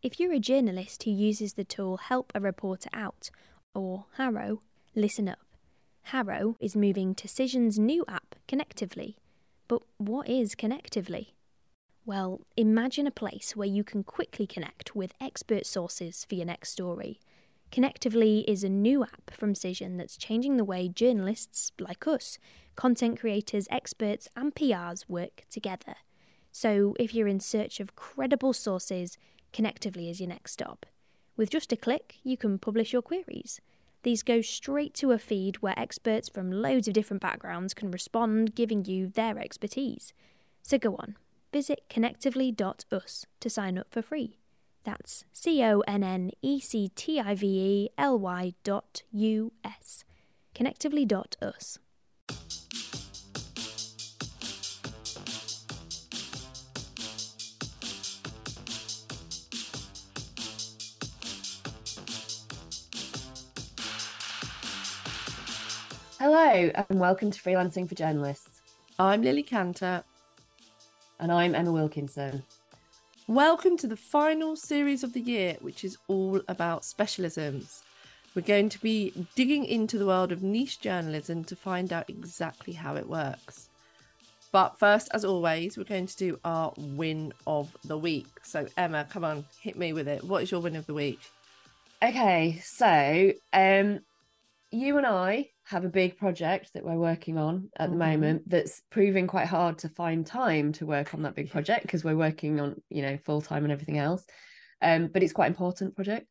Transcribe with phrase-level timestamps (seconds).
[0.00, 3.30] If you're a journalist who uses the tool Help a Reporter Out,
[3.74, 4.60] or HARO,
[4.94, 5.40] listen up.
[6.04, 9.16] HARO is moving to Cision's new app, Connectively.
[9.66, 11.30] But what is Connectively?
[12.06, 16.70] Well, imagine a place where you can quickly connect with expert sources for your next
[16.70, 17.18] story.
[17.72, 22.38] Connectively is a new app from Cision that's changing the way journalists, like us,
[22.76, 25.96] content creators, experts, and PRs work together.
[26.56, 29.18] So if you're in search of credible sources,
[29.52, 30.86] Connectively is your next stop.
[31.36, 33.60] With just a click, you can publish your queries.
[34.04, 38.54] These go straight to a feed where experts from loads of different backgrounds can respond,
[38.54, 40.12] giving you their expertise.
[40.62, 41.16] So go on,
[41.52, 44.38] visit connectively.us to sign up for free.
[44.84, 49.52] That's C O N N E C T I V E L Y dot U
[49.64, 50.04] S.
[50.54, 51.80] Connectively.us.
[66.26, 68.62] Hello, and welcome to Freelancing for Journalists.
[68.98, 70.02] I'm Lily Cantor.
[71.20, 72.42] And I'm Emma Wilkinson.
[73.26, 77.82] Welcome to the final series of the year, which is all about specialisms.
[78.34, 82.72] We're going to be digging into the world of niche journalism to find out exactly
[82.72, 83.68] how it works.
[84.50, 88.28] But first, as always, we're going to do our win of the week.
[88.44, 90.24] So, Emma, come on, hit me with it.
[90.24, 91.20] What is your win of the week?
[92.02, 94.00] Okay, so um,
[94.74, 98.10] you and I have a big project that we're working on at the mm-hmm.
[98.10, 102.04] moment that's proving quite hard to find time to work on that big project because
[102.04, 104.24] we're working on you know full time and everything else.
[104.82, 106.26] Um but it's quite important project.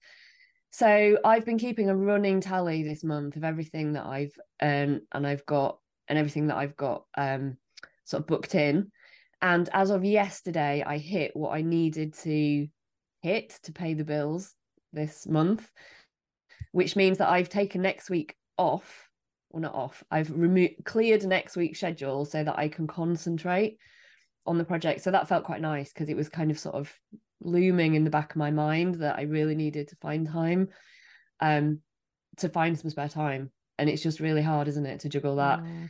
[0.71, 5.27] So i've been keeping a running tally this month of everything that i've um and
[5.27, 7.57] i've got and everything that i've got um
[8.05, 8.91] sort of booked in.
[9.41, 12.67] And as of yesterday i hit what i needed to
[13.21, 14.53] hit to pay the bills
[14.91, 15.69] this month
[16.73, 19.09] which means that i've taken next week off
[19.49, 23.77] well not off i've removed cleared next week's schedule so that i can concentrate
[24.45, 25.01] on the project.
[25.01, 26.93] So that felt quite nice because it was kind of sort of
[27.41, 30.69] looming in the back of my mind that i really needed to find time
[31.41, 31.79] um
[32.37, 33.51] to find some spare time.
[33.77, 35.59] And it's just really hard isn't it to juggle that?
[35.59, 35.89] Mm.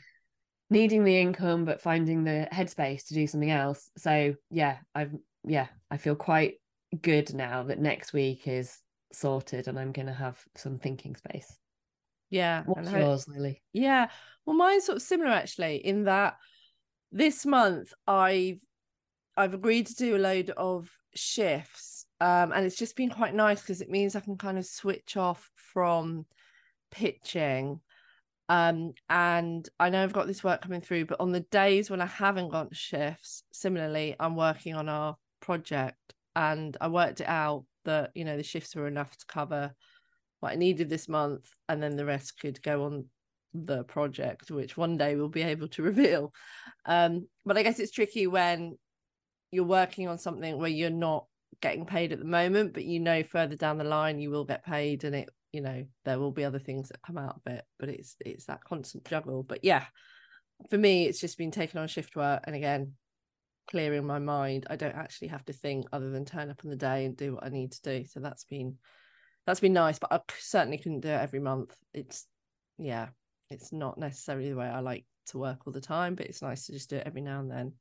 [0.69, 3.91] needing the income but finding the headspace to do something else.
[3.97, 5.13] So yeah i've
[5.45, 6.55] yeah i feel quite
[7.01, 8.79] good now that next week is
[9.13, 11.57] sorted and i'm going to have some thinking space
[12.33, 12.63] yeah.
[12.65, 13.61] What's yours, Lily?
[13.73, 14.07] Yeah.
[14.43, 16.37] Well, mine's sort of similar actually, in that
[17.11, 18.59] this month I've
[19.37, 22.07] I've agreed to do a load of shifts.
[22.19, 25.15] Um, and it's just been quite nice because it means I can kind of switch
[25.15, 26.25] off from
[26.89, 27.81] pitching.
[28.49, 32.01] Um, and I know I've got this work coming through, but on the days when
[32.01, 37.65] I haven't got shifts, similarly, I'm working on our project and I worked it out
[37.85, 39.73] that, you know, the shifts were enough to cover
[40.39, 43.05] what I needed this month, and then the rest could go on
[43.53, 46.33] the project, which one day we'll be able to reveal.
[46.85, 48.77] Um, but I guess it's tricky when
[49.51, 51.25] you're working on something where you're not
[51.61, 54.65] getting paid at the moment, but you know further down the line you will get
[54.65, 57.63] paid, and it you know there will be other things that come out of it.
[57.79, 59.43] But it's it's that constant juggle.
[59.43, 59.85] But yeah,
[60.69, 62.93] for me, it's just been taking on shift work, and again
[63.67, 64.67] clearing my mind.
[64.69, 67.35] I don't actually have to think other than turn up on the day and do
[67.35, 68.05] what I need to do.
[68.07, 68.77] So that's been
[69.45, 71.75] that's been nice, but I certainly couldn't do it every month.
[71.93, 72.25] It's
[72.77, 73.09] yeah,
[73.49, 76.65] it's not necessarily the way I like to work all the time, but it's nice
[76.65, 77.73] to just do it every now and then.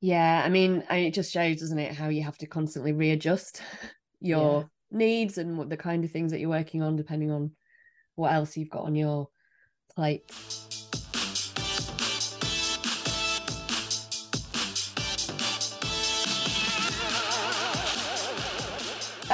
[0.00, 3.60] Yeah, I mean, it just shows, doesn't it, how you have to constantly readjust
[4.20, 4.60] your
[4.90, 4.98] yeah.
[4.98, 7.52] needs and what the kind of things that you're working on, depending on
[8.14, 9.28] what else you've got on your
[9.94, 10.30] plate.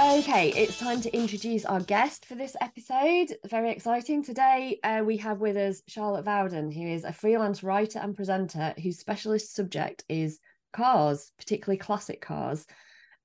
[0.06, 3.36] Okay, it's time to introduce our guest for this episode.
[3.44, 4.22] Very exciting.
[4.22, 8.72] Today, uh, we have with us Charlotte Vowden, who is a freelance writer and presenter
[8.80, 10.38] whose specialist subject is
[10.72, 12.66] cars, particularly classic cars.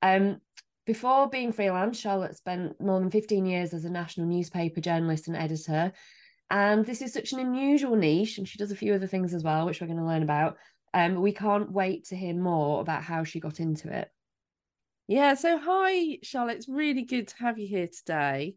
[0.01, 0.41] Um,
[0.87, 5.37] before being freelance, Charlotte spent more than 15 years as a national newspaper journalist and
[5.37, 5.91] editor.
[6.49, 9.43] And this is such an unusual niche, and she does a few other things as
[9.43, 10.57] well, which we're going to learn about.
[10.95, 14.09] Um, we can't wait to hear more about how she got into it.
[15.11, 16.55] Yeah, so hi, Charlotte.
[16.55, 18.55] It's really good to have you here today.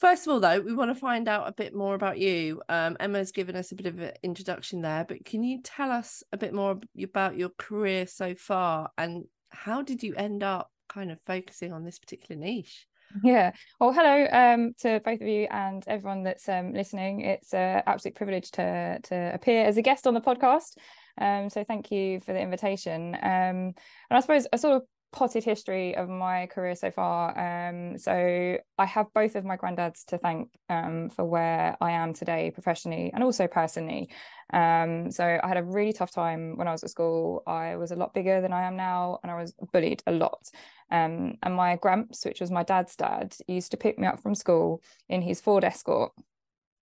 [0.00, 2.60] First of all, though, we want to find out a bit more about you.
[2.68, 6.24] Um, Emma's given us a bit of an introduction there, but can you tell us
[6.32, 11.12] a bit more about your career so far and how did you end up kind
[11.12, 12.88] of focusing on this particular niche?
[13.22, 13.52] Yeah.
[13.78, 17.20] Well, hello um, to both of you and everyone that's um, listening.
[17.20, 20.78] It's an absolute privilege to to appear as a guest on the podcast.
[21.16, 23.14] Um, so thank you for the invitation.
[23.14, 23.74] Um, and
[24.10, 27.36] I suppose I sort of potted history of my career so far.
[27.38, 32.14] Um, so I have both of my granddads to thank um, for where I am
[32.14, 34.10] today professionally and also personally.
[34.52, 37.42] Um, so I had a really tough time when I was at school.
[37.46, 40.48] I was a lot bigger than I am now, and I was bullied a lot.
[40.90, 44.34] Um, and my gramps, which was my dad's dad, used to pick me up from
[44.34, 46.12] school in his Ford Escort,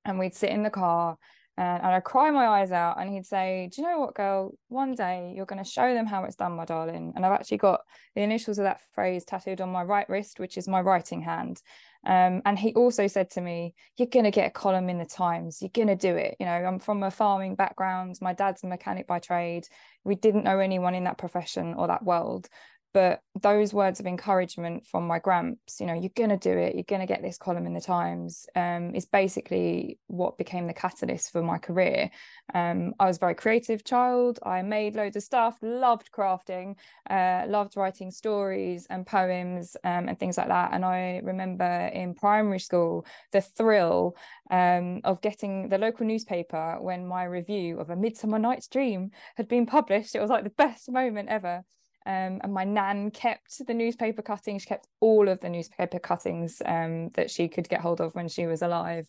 [0.04, 1.16] and we'd sit in the car
[1.58, 4.55] and, and I'd cry my eyes out and he'd say, Do you know what, girl?
[4.69, 7.12] One day you're going to show them how it's done, my darling.
[7.16, 7.81] And I've actually got
[8.14, 11.60] the initials of that phrase tattooed on my right wrist, which is my writing hand.
[12.06, 15.05] Um, and he also said to me, You're going to get a column in the
[15.05, 15.60] Times.
[15.60, 16.37] You're going to do it.
[16.38, 18.19] You know, I'm from a farming background.
[18.20, 19.66] My dad's a mechanic by trade.
[20.05, 22.49] We didn't know anyone in that profession or that world
[22.94, 26.75] but those words of encouragement from my gramps you know you're going to do it
[26.75, 30.73] you're going to get this column in the times um, is basically what became the
[30.73, 32.11] catalyst for my career.
[32.55, 34.38] Um, i was a very creative child.
[34.43, 36.76] I made loads of stuff loved crafting
[37.11, 40.70] uh, loved writing stories and poems um, and things like that.
[40.73, 44.17] And i remember in primary school the thrill
[44.50, 49.49] um, of getting the local newspaper when my review of a midsummer night's dream had
[49.49, 50.14] been published.
[50.14, 51.64] It was like the best moment ever
[52.08, 54.62] um, and my nan kept the newspaper cuttings.
[54.62, 58.28] She kept all of the newspaper cuttings um, that she could get hold of when
[58.28, 59.06] she was alive.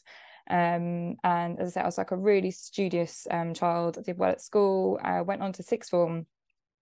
[0.49, 3.97] Um, and as I said, I was like a really studious um, child.
[3.97, 4.99] I did well at school.
[5.01, 6.25] I went on to sixth form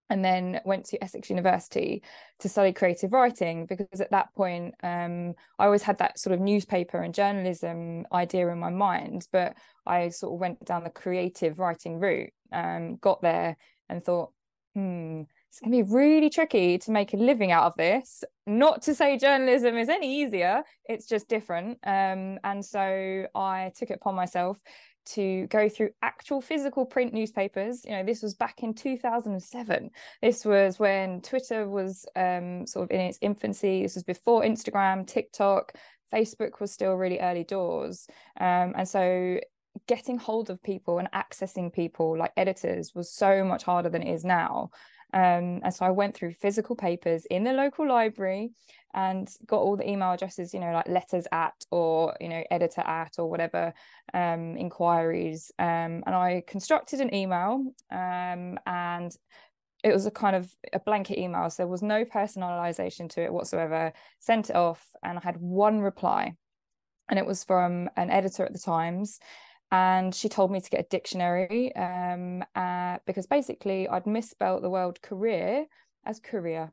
[0.09, 2.01] and then went to Essex University
[2.39, 6.39] to study creative writing because at that point um, I always had that sort of
[6.39, 9.55] newspaper and journalism idea in my mind, but
[9.85, 13.55] I sort of went down the creative writing route, um, got there
[13.87, 14.31] and thought,
[14.73, 18.23] hmm, it's going to be really tricky to make a living out of this.
[18.45, 21.79] Not to say journalism is any easier, it's just different.
[21.83, 24.57] Um, and so I took it upon myself
[25.07, 27.83] to go through actual physical print newspapers.
[27.85, 29.89] You know, this was back in 2007.
[30.21, 33.83] This was when Twitter was um, sort of in its infancy.
[33.83, 35.73] This was before Instagram, TikTok,
[36.13, 38.07] Facebook was still really early doors.
[38.39, 39.39] Um, and so
[39.87, 44.13] getting hold of people and accessing people like editors was so much harder than it
[44.13, 44.71] is now.
[45.13, 48.51] Um, and so I went through physical papers in the local library
[48.93, 52.81] and got all the email addresses, you know, like letters at or, you know, editor
[52.81, 53.73] at or whatever
[54.13, 55.51] um, inquiries.
[55.59, 59.15] Um, and I constructed an email um, and
[59.83, 61.49] it was a kind of a blanket email.
[61.49, 63.93] So there was no personalization to it whatsoever.
[64.19, 66.35] Sent it off and I had one reply.
[67.09, 69.19] And it was from an editor at the Times
[69.71, 74.69] and she told me to get a dictionary um, uh, because basically I'd misspelt the
[74.69, 75.65] word career
[76.05, 76.71] as career.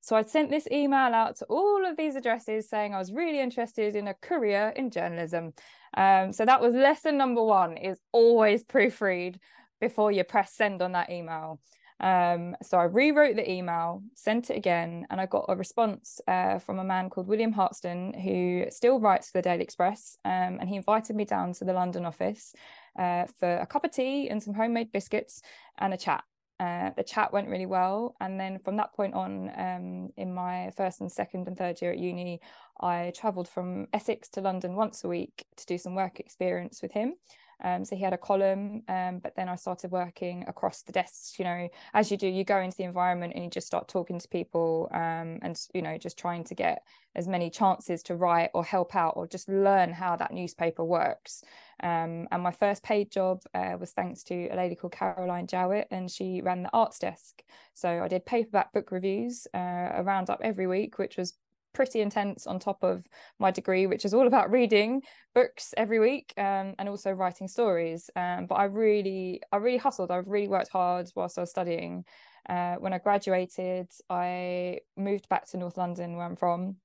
[0.00, 3.40] So I'd sent this email out to all of these addresses saying I was really
[3.40, 5.54] interested in a career in journalism.
[5.96, 9.36] Um, so that was lesson number one: is always proofread
[9.80, 11.58] before you press send on that email.
[12.00, 16.58] Um, so I rewrote the email, sent it again, and I got a response uh,
[16.58, 20.18] from a man called William Hartston, who still writes for the Daily Express.
[20.24, 22.54] Um, and he invited me down to the London office
[22.98, 25.42] uh, for a cup of tea and some homemade biscuits
[25.78, 26.24] and a chat.
[26.60, 28.14] Uh, the chat went really well.
[28.20, 31.92] And then from that point on, um, in my first and second and third year
[31.92, 32.40] at uni,
[32.80, 36.92] I travelled from Essex to London once a week to do some work experience with
[36.92, 37.14] him.
[37.62, 41.38] Um, so he had a column, um, but then I started working across the desks.
[41.38, 44.18] You know, as you do, you go into the environment and you just start talking
[44.18, 46.82] to people, um, and you know, just trying to get
[47.16, 51.44] as many chances to write or help out or just learn how that newspaper works.
[51.82, 55.88] Um, and my first paid job uh, was thanks to a lady called Caroline Jowett,
[55.90, 57.42] and she ran the arts desk.
[57.74, 61.34] So I did paperback book reviews, uh, a roundup every week, which was
[61.74, 63.06] pretty intense on top of
[63.38, 65.02] my degree, which is all about reading
[65.34, 68.08] books every week um, and also writing stories.
[68.16, 70.10] Um, but I really, I really hustled.
[70.10, 72.04] I really worked hard whilst I was studying.
[72.48, 76.76] Uh, when I graduated, I moved back to North London, where I'm from,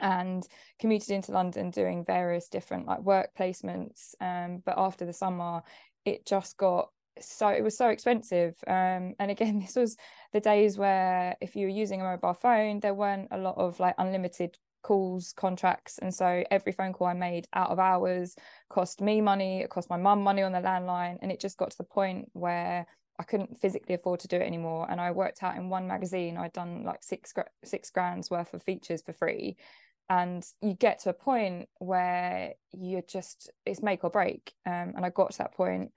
[0.00, 0.46] and
[0.78, 4.14] commuted into London doing various different like work placements.
[4.20, 5.62] Um, but after the summer,
[6.04, 6.90] it just got
[7.20, 9.96] so it was so expensive um, and again this was
[10.32, 13.78] the days where if you were using a mobile phone there weren't a lot of
[13.80, 18.34] like unlimited calls contracts and so every phone call i made out of hours
[18.68, 21.70] cost me money it cost my mum money on the landline and it just got
[21.70, 22.84] to the point where
[23.20, 26.36] i couldn't physically afford to do it anymore and i worked out in one magazine
[26.36, 27.32] i'd done like six
[27.64, 29.56] six grand's worth of features for free
[30.08, 35.06] and you get to a point where you're just it's make or break um, and
[35.06, 35.92] i got to that point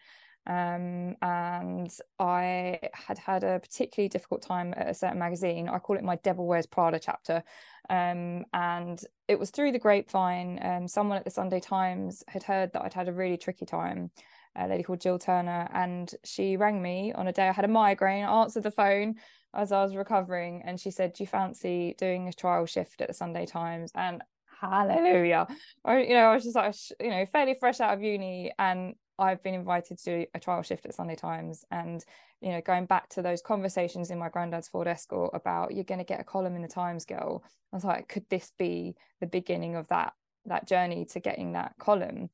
[0.47, 5.67] um, and I had had a particularly difficult time at a certain magazine.
[5.67, 7.43] I call it my Devil Wears Prada chapter.
[7.89, 10.59] Um, and it was through the grapevine.
[10.61, 14.11] Um, someone at the Sunday Times had heard that I'd had a really tricky time.
[14.55, 17.67] A lady called Jill Turner, and she rang me on a day I had a
[17.67, 18.23] migraine.
[18.23, 19.15] I answered the phone.
[19.53, 23.07] as I was recovering, and she said, "Do you fancy doing a trial shift at
[23.07, 24.21] the Sunday Times?" And
[24.61, 25.47] hallelujah,
[25.83, 28.95] I, you know, I was just like, you know, fairly fresh out of uni, and
[29.17, 32.03] I've been invited to do a trial shift at Sunday Times, and
[32.41, 36.00] you know, going back to those conversations in my granddad's Ford Escort about you're going
[36.00, 37.43] to get a column in the Times, girl.
[37.72, 40.13] I was like, could this be the beginning of that
[40.45, 42.29] that journey to getting that column?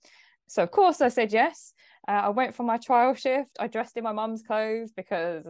[0.48, 1.74] So of course I said yes.
[2.08, 3.56] Uh, I went for my trial shift.
[3.60, 5.48] I dressed in my mum's clothes because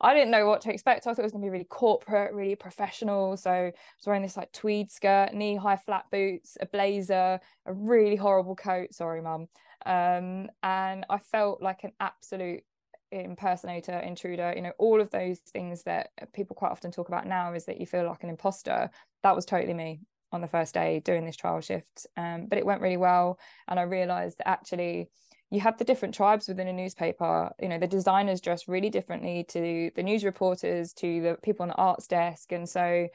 [0.00, 1.06] I didn't know what to expect.
[1.06, 3.36] I thought it was going to be really corporate, really professional.
[3.36, 7.72] So I was wearing this like tweed skirt, knee high flat boots, a blazer, a
[7.74, 8.94] really horrible coat.
[8.94, 9.48] Sorry, mum.
[9.86, 12.62] Um, and I felt like an absolute
[13.10, 17.54] impersonator, intruder, you know, all of those things that people quite often talk about now
[17.54, 18.90] is that you feel like an imposter.
[19.22, 22.06] That was totally me on the first day doing this trial shift.
[22.16, 23.38] Um, but it went really well.
[23.66, 25.08] And I realized that actually
[25.50, 27.50] you have the different tribes within a newspaper.
[27.60, 31.68] You know, the designers dress really differently to the news reporters, to the people on
[31.68, 32.52] the arts desk.
[32.52, 33.08] And so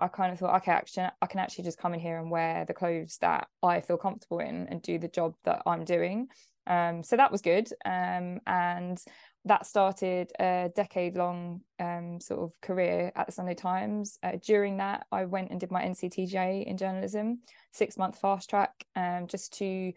[0.00, 2.64] I kind of thought, okay, actually, I can actually just come in here and wear
[2.64, 6.28] the clothes that I feel comfortable in and do the job that I'm doing.
[6.66, 7.68] Um, so that was good.
[7.84, 8.98] Um, and
[9.44, 14.18] that started a decade long um, sort of career at the Sunday Times.
[14.22, 17.40] Uh, during that, I went and did my NCTJ in journalism,
[17.72, 19.92] six month fast track, um, just to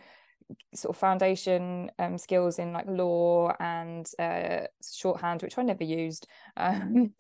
[0.74, 6.28] sort of foundation um, skills in like law and uh, shorthand, which I never used.
[6.56, 7.14] Um,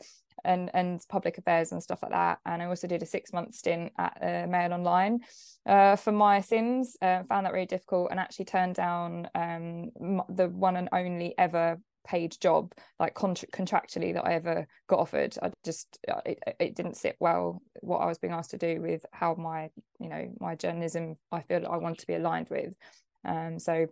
[0.45, 2.39] and and public affairs and stuff like that.
[2.45, 5.19] And I also did a six month stint at uh, Mail Online
[5.65, 6.97] uh, for my sins.
[7.01, 9.91] Uh, found that really difficult and actually turned down um,
[10.29, 15.51] the one and only ever paid job like contractually that I ever got offered I
[15.63, 19.05] just uh, it, it didn't sit well what I was being asked to do with
[19.13, 19.69] how my
[19.99, 22.75] you know my journalism I feel I want to be aligned with
[23.23, 23.87] um so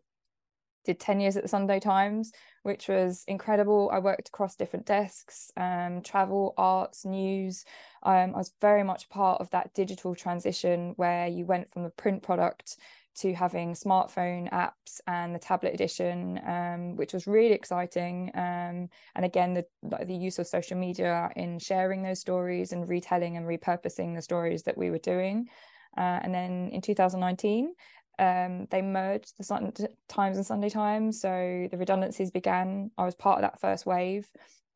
[0.85, 2.31] did 10 years at the Sunday Times
[2.63, 7.65] which was incredible I worked across different desks um travel arts news
[8.03, 11.89] um I was very much part of that digital transition where you went from the
[11.89, 12.77] print product
[13.13, 18.31] to having smartphone apps and the tablet edition, um, which was really exciting.
[18.33, 19.65] Um, and again, the
[20.05, 24.63] the use of social media in sharing those stories and retelling and repurposing the stories
[24.63, 25.50] that we were doing.
[25.97, 27.73] Uh, and then in 2019,
[28.22, 29.74] um, they merged the Sun
[30.08, 32.92] Times and Sunday Times, so the redundancies began.
[32.98, 34.28] I was part of that first wave.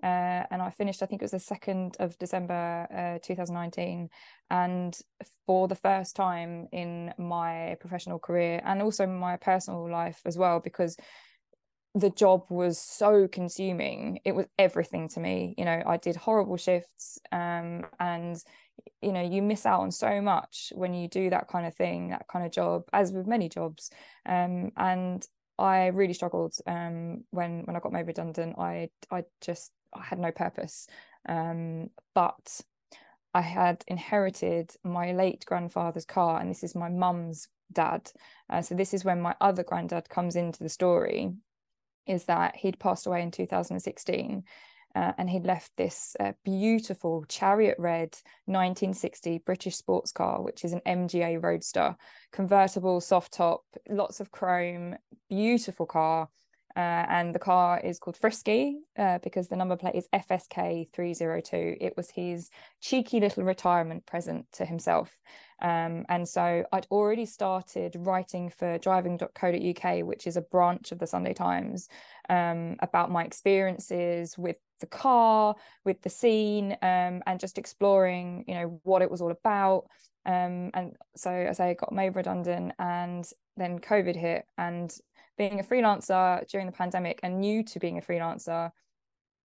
[0.03, 4.09] Uh, and I finished, I think it was the 2nd of December uh, 2019.
[4.49, 4.97] And
[5.45, 10.59] for the first time in my professional career and also my personal life as well,
[10.59, 10.97] because
[11.95, 15.55] the job was so consuming, it was everything to me.
[15.57, 18.37] You know, I did horrible shifts um, and
[19.01, 22.09] you know you miss out on so much when you do that kind of thing
[22.09, 23.89] that kind of job as with many jobs
[24.25, 25.25] um, and
[25.57, 28.57] I really struggled um, when when I got made redundant.
[28.57, 30.87] I I just I had no purpose.
[31.27, 32.61] Um, but
[33.33, 38.11] I had inherited my late grandfather's car, and this is my mum's dad.
[38.49, 41.33] Uh, so this is when my other granddad comes into the story.
[42.05, 44.43] Is that he'd passed away in 2016,
[44.95, 50.73] uh, and he'd left this uh, beautiful chariot red 1960 British sports car, which is
[50.73, 51.95] an MGA Roadster,
[52.31, 54.95] convertible, soft top, lots of chrome,
[55.29, 56.29] beautiful car.
[56.75, 61.77] Uh, and the car is called Frisky uh, because the number plate is FSK 302.
[61.79, 62.49] It was his
[62.81, 65.09] cheeky little retirement present to himself.
[65.61, 71.07] Um, and so I'd already started writing for driving.co.uk, which is a branch of the
[71.07, 71.87] Sunday Times,
[72.27, 75.55] um, about my experiences with the car,
[75.85, 79.85] with the scene, um, and just exploring, you know, what it was all about.
[80.25, 83.25] Um, and so as I got made redundant and
[83.57, 84.93] then COVID hit and
[85.37, 88.71] being a freelancer during the pandemic and new to being a freelancer,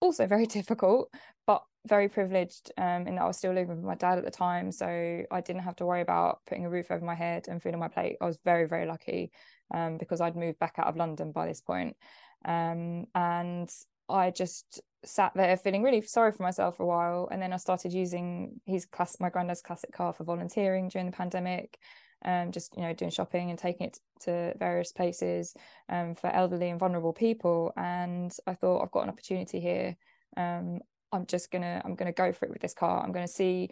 [0.00, 1.10] also very difficult,
[1.46, 4.30] but very privileged um, in that I was still living with my dad at the
[4.30, 4.70] time.
[4.72, 4.86] So
[5.30, 7.80] I didn't have to worry about putting a roof over my head and food on
[7.80, 8.16] my plate.
[8.20, 9.30] I was very, very lucky
[9.74, 11.96] um, because I'd moved back out of London by this point.
[12.44, 13.70] Um, and
[14.08, 17.28] I just sat there feeling really sorry for myself for a while.
[17.30, 21.16] And then I started using his class, my granddad's classic car for volunteering during the
[21.16, 21.78] pandemic
[22.24, 25.54] um, just you know doing shopping and taking it to various places
[25.88, 27.72] um, for elderly and vulnerable people.
[27.76, 29.96] And i thought i've got an opportunity here.
[30.36, 30.80] Um,
[31.12, 33.02] i'm just gonna i'm gonna go for it with this car.
[33.02, 33.70] I'm gonna see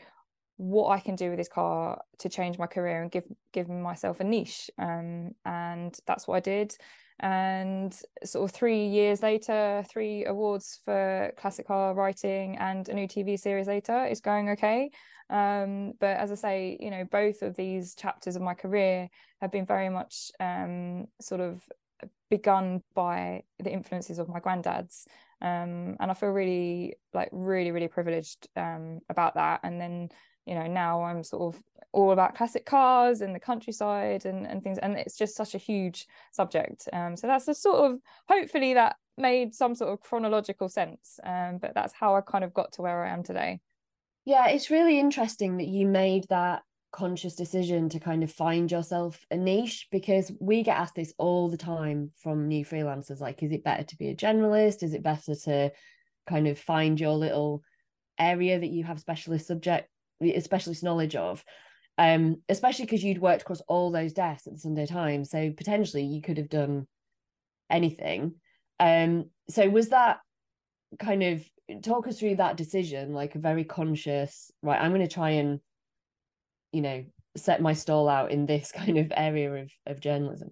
[0.58, 4.20] what i can do with this car to change my career and give give myself
[4.20, 4.70] a niche.
[4.78, 6.76] Um, and that's what i did.
[7.18, 13.08] And sort of three years later three awards for classic car writing and a new
[13.08, 14.90] tv series later is going okay
[15.28, 19.08] um, but as I say, you know, both of these chapters of my career
[19.40, 21.62] have been very much um, sort of
[22.30, 25.06] begun by the influences of my granddads.
[25.42, 29.60] Um, and I feel really like really really privileged um, about that.
[29.62, 30.10] And then
[30.46, 34.62] you know now I'm sort of all about classic cars and the countryside and, and
[34.62, 36.88] things and it's just such a huge subject.
[36.92, 41.18] Um, so that's a sort of hopefully that made some sort of chronological sense.
[41.24, 43.60] Um, but that's how I kind of got to where I am today
[44.26, 46.62] yeah it's really interesting that you made that
[46.96, 51.50] conscious decision to kind of find yourself a niche because we get asked this all
[51.50, 54.82] the time from new freelancers like is it better to be a generalist?
[54.82, 55.70] Is it better to
[56.26, 57.62] kind of find your little
[58.18, 59.90] area that you have specialist subject
[60.40, 61.44] specialist knowledge of?
[61.98, 66.04] Um especially because you'd worked across all those desks at the Sunday Times so potentially
[66.04, 66.86] you could have done
[67.68, 68.36] anything.
[68.80, 70.20] Um so was that
[70.98, 71.44] kind of
[71.82, 75.60] talk us through that decision like a very conscious right I'm going to try and
[76.72, 77.04] you know
[77.36, 80.50] set my stall out in this kind of area of, of journalism.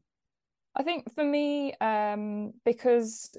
[0.76, 3.36] I think for me um, because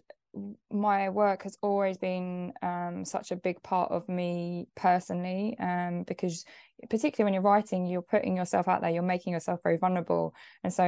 [0.69, 6.43] my work has always been um, such a big part of me personally um, because
[6.89, 10.33] particularly when you're writing you're putting yourself out there you're making yourself very vulnerable.
[10.63, 10.85] And so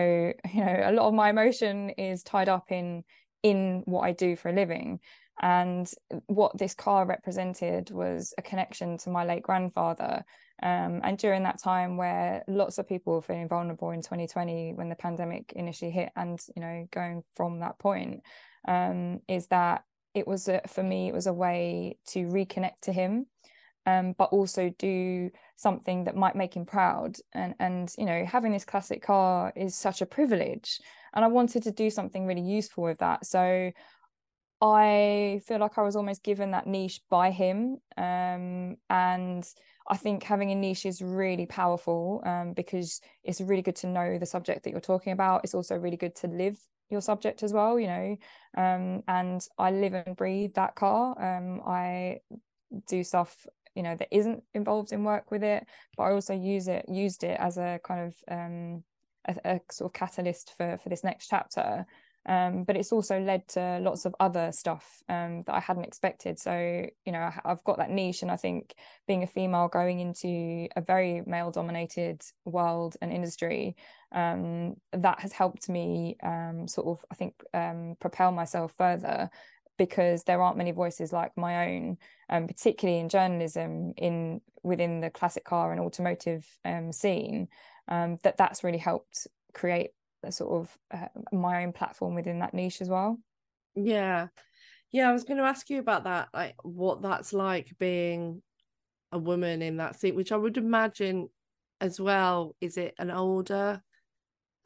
[0.53, 3.03] you know a lot of my emotion is tied up in
[3.43, 4.99] in what i do for a living
[5.41, 5.91] and
[6.25, 10.23] what this car represented was a connection to my late grandfather
[10.63, 14.89] um, and during that time where lots of people were feeling vulnerable in 2020 when
[14.89, 18.21] the pandemic initially hit and you know going from that point
[18.67, 19.83] um, is that
[20.15, 23.27] it was a, for me it was a way to reconnect to him
[23.87, 27.15] um, but also do something that might make him proud.
[27.33, 30.81] And and you know having this classic car is such a privilege
[31.13, 33.25] and I wanted to do something really useful with that.
[33.25, 33.71] So
[34.61, 39.47] I feel like I was almost given that niche by him um, and
[39.89, 44.17] I think having a niche is really powerful um, because it's really good to know
[44.17, 45.41] the subject that you're talking about.
[45.43, 46.57] It's also really good to live
[46.89, 48.17] your subject as well, you know.
[48.57, 51.15] Um, and I live and breathe that car.
[51.21, 52.19] Um, I
[52.87, 53.45] do stuff,
[53.75, 57.23] you know, that isn't involved in work with it, but I also use it, used
[57.23, 58.83] it as a kind of um,
[59.27, 61.85] a, a sort of catalyst for for this next chapter.
[62.27, 66.37] Um, but it's also led to lots of other stuff um, that I hadn't expected.
[66.37, 68.75] So, you know, I, have got that niche, and I think
[69.07, 73.77] being a female going into a very male dominated world and industry,
[74.11, 79.29] um, that has helped me um, sort of, I think, um, propel myself further
[79.77, 81.97] because there aren't many voices like my own,
[82.29, 86.45] um, particularly in journalism in within the classic car and automotive
[86.91, 87.47] scene.
[87.87, 89.91] that that's really helped create
[90.23, 93.19] a sort of uh, my own platform within that niche as well.
[93.75, 94.27] Yeah.
[94.91, 98.41] Yeah i was going to ask you about that like what that's like being
[99.11, 101.27] a woman in that seat which i would imagine
[101.79, 103.81] as well is it an older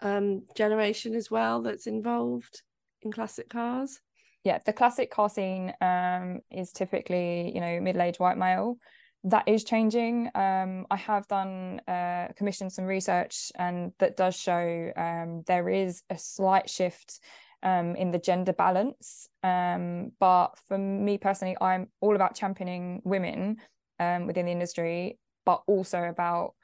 [0.02, 2.62] um generation as well that's involved
[3.02, 4.00] in classic cars?
[4.44, 8.78] Yeah the classic car scene um is typically you know middle-aged white male
[9.23, 10.29] that is changing.
[10.34, 16.01] Um, I have done uh, commissioned some research, and that does show um, there is
[16.10, 17.19] a slight shift
[17.63, 19.29] um, in the gender balance.
[19.43, 23.57] Um, but for me personally, I'm all about championing women
[23.99, 26.55] um, within the industry, but also about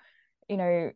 [0.49, 0.91] you know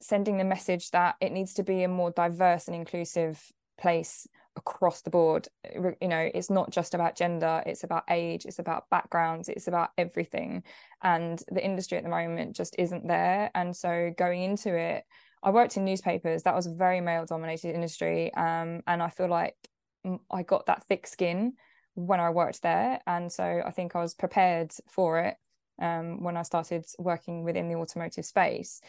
[0.00, 3.42] sending the message that it needs to be a more diverse and inclusive
[3.80, 4.26] place
[4.58, 8.90] across the board you know it's not just about gender it's about age it's about
[8.90, 10.62] backgrounds it's about everything.
[11.02, 13.50] And the industry at the moment just isn't there.
[13.54, 15.04] And so going into it
[15.42, 19.28] i worked in newspapers that was a very male dominated industry um, and i feel
[19.28, 19.54] like
[20.32, 21.52] i got that thick skin
[21.94, 23.00] when i worked there.
[23.06, 25.36] And so i think i was prepared for it
[25.80, 28.80] um, when i started working within the automotive space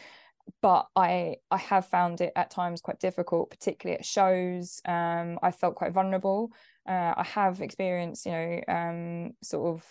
[0.62, 4.80] but I I have found it at times quite difficult, particularly at shows.
[4.84, 6.52] Um, I felt quite vulnerable.
[6.88, 9.84] Uh, I have experienced, you know, um, sort of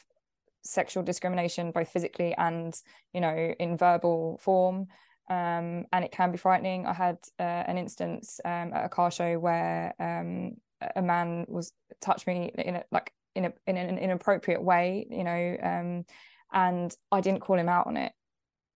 [0.63, 2.75] sexual discrimination, both physically and
[3.13, 4.88] you know in verbal form,
[5.29, 6.85] um, and it can be frightening.
[6.85, 10.55] I had uh, an instance um, at a car show where um,
[10.95, 15.23] a man was touched me in a like in a in an inappropriate way, you
[15.23, 16.05] know, um,
[16.51, 18.12] and I didn't call him out on it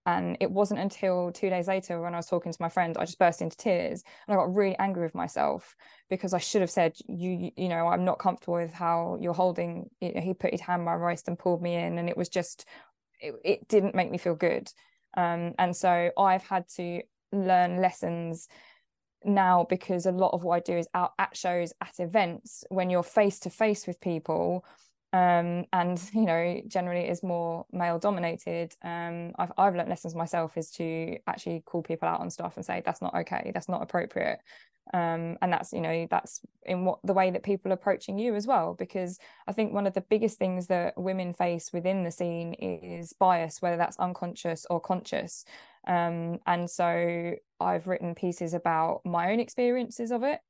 [0.06, 3.06] and it wasn't until two days later when I was talking to my friend, I
[3.06, 5.76] just burst into tears and I got really angry with myself
[6.10, 9.90] because I should have said, you, you know, I'm not comfortable with how you're holding.
[10.02, 12.66] He put his hand on my wrist and pulled me in, and it was just,
[13.22, 14.70] it, it didn't make me feel good.
[15.16, 18.48] Um, and so I've had to learn lessons
[19.24, 22.90] now because a lot of what I do is out at shows, at events, when
[22.90, 24.66] you're face to face with people
[25.14, 28.74] um, and you know generally is more male dominated.
[28.84, 32.66] Um, I've, I've learned lessons myself is to actually call people out on stuff and
[32.66, 33.52] say that's not okay.
[33.54, 34.40] That's not appropriate.
[34.94, 38.36] Um, and that's you know that's in what the way that people are approaching you
[38.36, 42.12] as well because i think one of the biggest things that women face within the
[42.12, 45.46] scene is bias whether that's unconscious or conscious.
[45.88, 50.42] Um, and so i've written pieces about my own experiences of it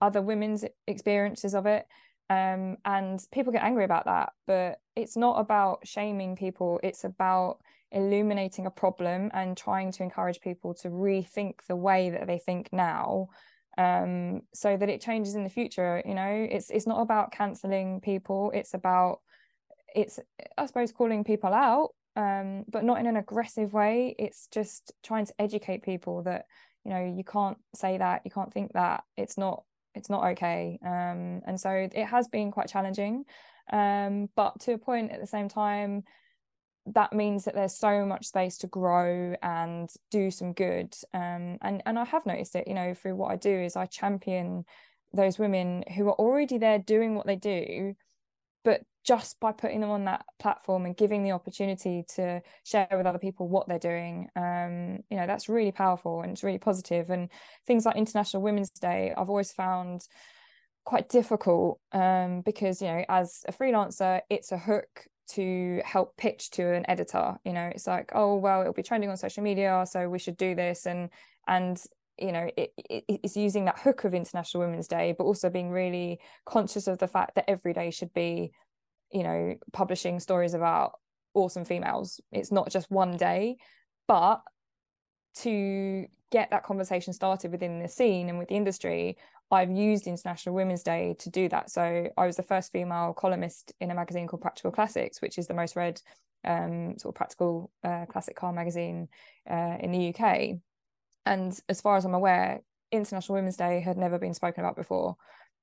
[0.00, 1.86] other women's experiences of it
[2.28, 6.80] um, and people get angry about that but it's not about shaming people.
[6.82, 7.58] It's about
[7.92, 12.70] illuminating a problem and trying to encourage people to rethink the way that they think
[12.72, 13.28] now
[13.78, 16.48] um, so that it changes in the future you know?
[16.50, 18.50] It's it's not about canceling people.
[18.54, 19.20] It's about
[19.94, 20.18] it's
[20.58, 24.14] i suppose calling people out um, but not in an aggressive way.
[24.18, 26.46] It's just trying to educate people that
[26.84, 29.04] you know you can't say that you can't think that.
[29.18, 29.64] It's not
[29.96, 30.78] it's not okay.
[30.84, 33.24] Um, and so it has been quite challenging.
[33.72, 36.04] Um, but to a point at the same time
[36.94, 40.94] that means that there's so much space to grow and do some good.
[41.12, 43.86] Um, and and I have noticed it you know through what I do is I
[43.86, 44.64] champion
[45.12, 47.94] those women who are already there doing what they do
[48.66, 53.06] but just by putting them on that platform and giving the opportunity to share with
[53.06, 57.08] other people what they're doing um, you know that's really powerful and it's really positive.
[57.10, 57.30] And
[57.66, 60.02] things like international women's day i've always found
[60.84, 66.50] quite difficult um, because you know as a freelancer it's a hook to help pitch
[66.50, 69.84] to an editor you know it's like oh well it'll be trending on social media
[69.88, 71.10] so we should do this and
[71.48, 71.82] and
[72.18, 75.70] you know it, it, it's using that hook of international women's day but also being
[75.70, 78.50] really conscious of the fact that every day should be
[79.12, 80.92] you know publishing stories about
[81.34, 83.56] awesome females it's not just one day
[84.08, 84.40] but
[85.34, 89.16] to get that conversation started within the scene and with the industry
[89.50, 91.70] I've used International Women's Day to do that.
[91.70, 95.46] So I was the first female columnist in a magazine called Practical Classics, which is
[95.46, 96.00] the most read
[96.44, 99.08] um, sort of practical uh, classic car magazine
[99.48, 100.58] uh, in the UK.
[101.26, 102.60] And as far as I'm aware,
[102.92, 105.16] International Women's Day had never been spoken about before.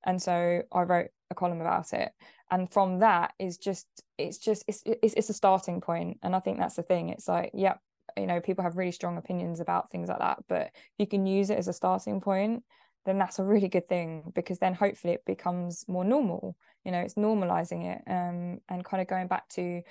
[0.05, 2.11] And so I wrote a column about it.
[2.51, 6.19] And from that is just, it's just, it's, it's, it's a starting point.
[6.21, 7.09] And I think that's the thing.
[7.09, 7.79] It's like, yep,
[8.17, 10.43] you know, people have really strong opinions about things like that.
[10.49, 12.63] But if you can use it as a starting point
[13.05, 16.99] then that's a really good thing because then hopefully it becomes more normal you know
[16.99, 19.81] it's normalizing it um, and kind of going back to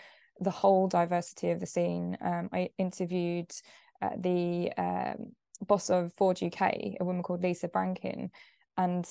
[0.41, 3.51] the whole diversity of the scene um, i interviewed
[4.01, 5.33] uh, the um,
[5.67, 8.31] boss of Ford UK a woman called lisa brankin.
[8.77, 9.09] And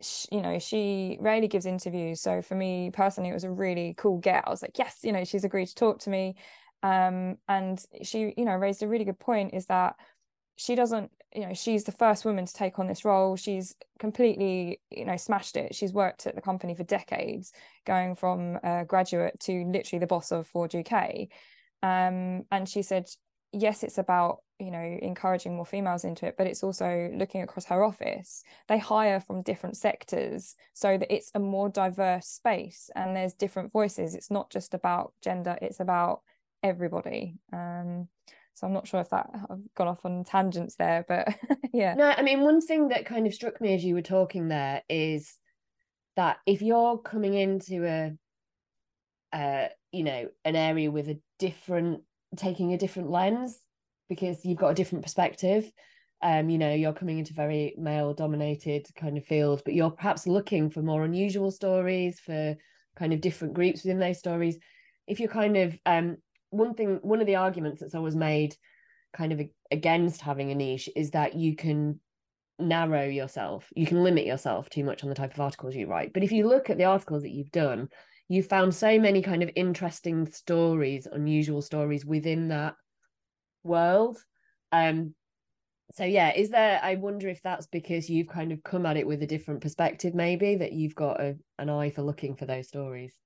[0.00, 2.20] she, you know she rarely gives interviews.
[2.20, 4.44] So for me personally it was a really cool get.
[4.46, 6.36] I was like yes you know she's agreed to talk to me.
[6.82, 9.96] Um, and she you know raised a really good point is that
[10.56, 13.36] she doesn't you know she's the first woman to take on this role.
[13.36, 15.74] She's completely you know smashed it.
[15.74, 17.52] She's worked at the company for decades
[17.86, 21.28] going from a graduate to literally the boss of Ford UK
[21.84, 23.10] um, and she said
[23.54, 27.66] yes it's about you know encouraging more females into it but it's also looking across
[27.66, 28.42] her office.
[28.68, 33.72] They hire from different sectors so that it's a more diverse space and there's different
[33.72, 34.14] voices.
[34.14, 36.20] It's not just about gender it's about
[36.62, 37.36] everybody.
[37.52, 38.08] Um,
[38.54, 41.28] so I'm not sure if that I've gone off on tangents there, but
[41.72, 41.94] yeah.
[41.94, 44.82] No, I mean, one thing that kind of struck me as you were talking there
[44.88, 45.36] is
[46.16, 52.02] that if you're coming into a, uh, you know, an area with a different,
[52.36, 53.60] taking a different lens
[54.08, 55.70] because you've got a different perspective.
[56.22, 60.26] Um, you know, you're coming into very male dominated kind of field, but you're perhaps
[60.26, 62.56] looking for more unusual stories for
[62.96, 64.56] kind of different groups within those stories.
[65.06, 66.16] If you're kind of um
[66.54, 68.56] one thing one of the arguments that's always made
[69.12, 72.00] kind of against having a niche is that you can
[72.58, 76.12] narrow yourself you can limit yourself too much on the type of articles you write
[76.12, 77.88] but if you look at the articles that you've done
[78.28, 82.74] you've found so many kind of interesting stories unusual stories within that
[83.62, 84.22] world.
[84.72, 85.14] Um
[85.92, 89.06] so yeah is there i wonder if that's because you've kind of come at it
[89.06, 92.68] with a different perspective maybe that you've got a, an eye for looking for those
[92.68, 93.18] stories?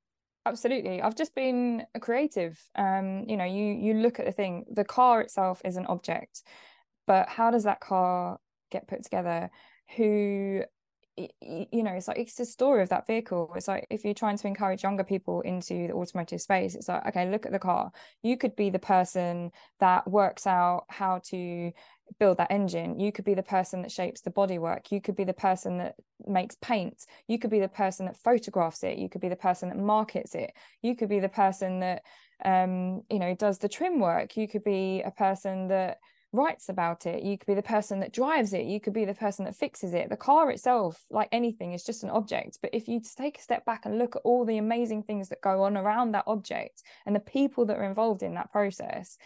[0.44, 1.02] Absolutely.
[1.02, 2.58] I've just been a creative.
[2.74, 6.42] Um you know you you look at the thing the car itself is an object
[7.06, 8.38] but how does that car
[8.70, 9.50] get put together?
[9.96, 10.62] Who
[11.40, 13.52] you know it's like it's the story of that vehicle.
[13.56, 17.06] It's like if you're trying to encourage younger people into the automotive space it's like
[17.06, 17.90] okay look at the car.
[18.22, 19.50] You could be the person
[19.80, 21.72] that works out how to
[22.18, 22.98] build that engine.
[22.98, 24.90] You could be the person that shapes the bodywork.
[24.90, 25.94] You could be the person that
[26.26, 28.98] makes paint you could be the person that photographs it.
[28.98, 30.52] You could be the person that markets it.
[30.82, 32.02] You could be the person that
[32.44, 34.36] um you know does the trim work.
[34.36, 35.98] You could be a person that
[36.32, 39.14] writes about it you could be the person that drives it you could be the
[39.14, 40.10] person that fixes it.
[40.10, 42.58] The car itself like anything is just an object.
[42.60, 45.40] But if you take a step back and look at all the amazing things that
[45.40, 49.16] go on around that object and the people that are involved in that process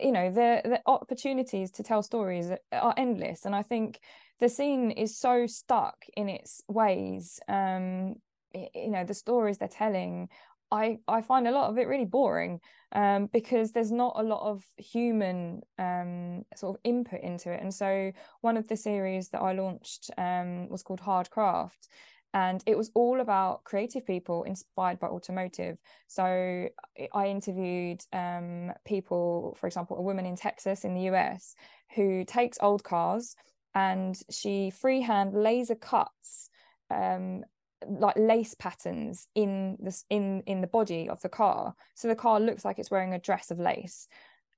[0.00, 3.44] you know the the opportunities to tell stories are endless.
[3.44, 4.00] And i think
[4.40, 8.16] the scene is so stuck in its ways um
[8.54, 10.28] you know the stories they're telling
[10.70, 12.60] I, I find a lot of it really boring
[12.92, 17.60] um, because there's not a lot of human um, sort of input into it.
[17.60, 21.88] And so one of the series that I launched um, was called Hard Craft.
[22.32, 25.78] And it was all about creative people inspired by automotive.
[26.08, 26.68] So
[27.12, 31.54] I interviewed um, people, for example, a woman in Texas in the US
[31.94, 33.36] who takes old cars
[33.74, 36.50] and she freehand laser cuts
[36.90, 37.44] um,
[37.88, 41.74] like lace patterns in this in in the body of the car.
[41.94, 44.08] So the car looks like it's wearing a dress of lace.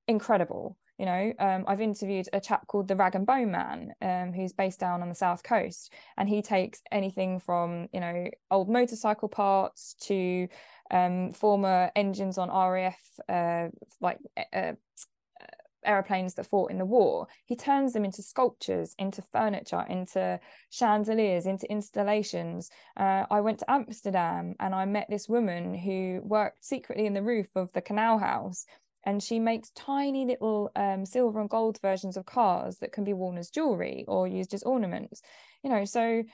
[0.09, 1.33] Incredible you know?
[1.39, 5.03] Um, i've interviewed a chap called the rag and bone man um, who's based down
[5.03, 10.49] on the south coast and he takes anything from you know old motorcycle parts to
[10.91, 13.69] um, former engines on raf uh,
[14.01, 14.19] like
[14.53, 14.73] uh,
[15.87, 17.27] aeroplanes that fought in the war.
[17.45, 22.71] He turns them into sculptures, into furniture, into chandeliers, into installations.
[22.97, 27.23] Uh, I went to Amsterdam and I met this woman who worked secretly in the
[27.23, 28.67] roof of the canal house.
[29.05, 33.13] And she makes tiny little um, silver and gold versions of cars that can be
[33.13, 35.23] worn as jewelry or used as ornaments.
[35.63, 36.25] You know, so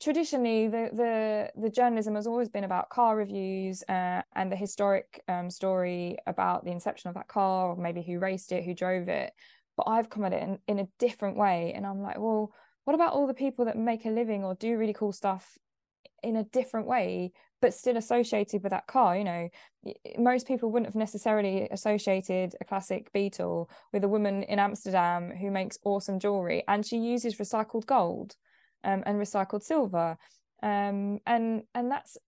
[0.00, 5.22] traditionally the the the journalism has always been about car reviews uh, and the historic
[5.28, 9.08] um, story about the inception of that car or maybe who raced it who drove
[9.08, 9.32] it.
[9.76, 12.52] But i've come at it in, in a different way and i'm like well
[12.84, 15.56] what about all the people that make a living or do really cool stuff
[16.22, 19.16] in a different way but still associated with that car?
[19.16, 19.48] You know
[20.18, 25.50] most people wouldn't have necessarily associated a classic beetle with a woman in amsterdam who
[25.50, 28.34] makes awesome jewelry and she uses recycled gold
[28.84, 30.16] um, and recycled silver.
[30.60, 32.18] Um, and and that's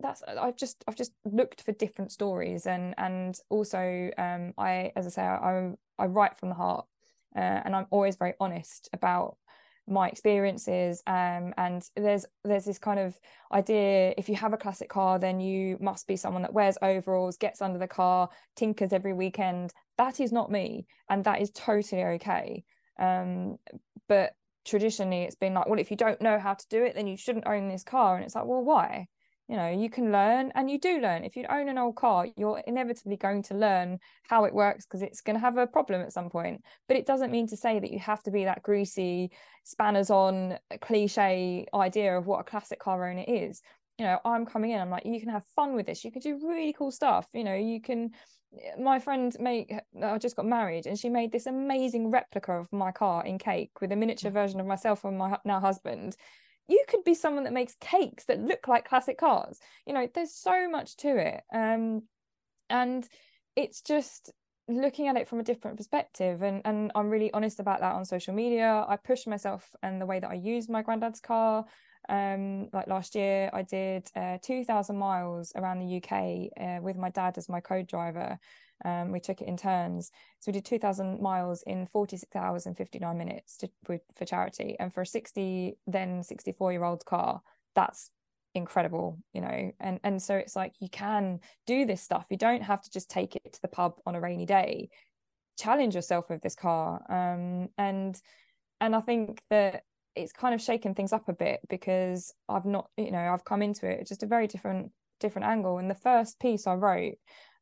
[0.00, 5.06] that's I've just I've just looked for different stories and and also um, I as
[5.06, 6.86] I say I I write from the heart
[7.34, 9.36] uh, and I'm always very honest about
[9.88, 11.02] my experiences.
[11.06, 13.18] Um, and there's there's this kind of
[13.52, 17.36] idea if you have a classic car then you must be someone that wears overalls
[17.36, 19.72] gets under the car tinkers every weekend.
[19.98, 22.64] That is not me and that is totally okay.
[22.98, 23.58] Um,
[24.08, 24.34] but
[24.66, 27.16] traditionally it's been like well if you don't know how to do it then you
[27.16, 28.16] shouldn't own this car.
[28.16, 29.06] And it's like well why?
[29.48, 31.24] You know you can learn and you do learn.
[31.24, 35.02] If you own an old car you're inevitably going to learn how it works because
[35.02, 36.62] it's going to have a problem at some point.
[36.88, 39.30] But it doesn't mean to say that you have to be that greasy
[39.64, 43.62] spanners on cliche idea of what a classic car owner is.
[43.98, 46.04] You know i'm coming in i'm like you can have fun with this.
[46.04, 47.28] You can do really cool stuff.
[47.32, 48.10] You know you can
[48.78, 52.92] my friend made I just got married and she made this amazing replica of my
[52.92, 54.34] car in cake with a miniature mm.
[54.34, 56.16] version of myself and my now husband.
[56.68, 59.58] You could be someone that makes cakes that look like classic cars.
[59.86, 62.02] You know there's so much to it um
[62.70, 63.08] and
[63.54, 64.32] it's just
[64.68, 68.04] looking at it from a different perspective and and I'm really honest about that on
[68.04, 68.84] social media.
[68.88, 71.64] I push myself and the way that I use my granddad's car
[72.08, 77.10] um like last year i did uh, 2000 miles around the uk uh, with my
[77.10, 78.38] dad as my co-driver
[78.84, 80.10] um, we took it in turns.
[80.40, 84.76] So we did 2000 miles in 46 hours and 59 minutes to, for charity.
[84.78, 87.40] And for a 60 then 64 year old car
[87.74, 88.10] that's
[88.54, 89.72] incredible you know?
[89.80, 92.26] And and so it's like you can do this stuff.
[92.30, 94.90] You don't have to just take it to the pub on a rainy day.
[95.58, 97.02] Challenge yourself with this car.
[97.08, 98.20] Um and
[98.78, 99.84] and i think that
[100.16, 103.62] it's kind of shaken things up a bit because I've not, you know, I've come
[103.62, 105.78] into it just a very different different angle.
[105.78, 107.14] And the first piece I wrote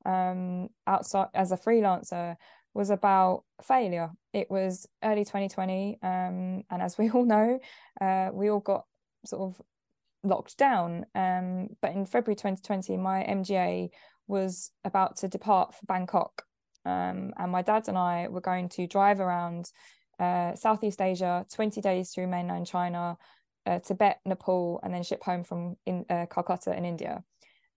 [0.06, 2.36] um, outside as a freelancer
[2.74, 4.10] was about failure.
[4.32, 7.58] It was early 2020, um, and as we all know,
[8.00, 8.84] uh, we all got
[9.24, 9.62] sort of
[10.22, 11.06] locked down.
[11.14, 13.90] Um, but in February 2020, my MGA
[14.26, 16.42] was about to depart for Bangkok,
[16.84, 19.70] um, and my dad and I were going to drive around
[20.18, 23.16] uh, Southeast Asia, 20 days through mainland China,
[23.66, 27.22] uh, Tibet, Nepal, and then ship home from in, uh, Calcutta in India.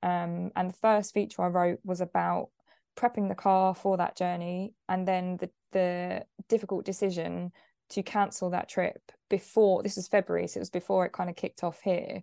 [0.03, 2.49] Um, and the first feature I wrote was about
[2.97, 7.51] prepping the car for that journey and then the, the difficult decision
[7.89, 11.35] to cancel that trip before this was February, so it was before it kind of
[11.35, 12.21] kicked off here.